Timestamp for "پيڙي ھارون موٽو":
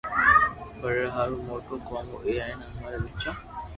0.79-1.75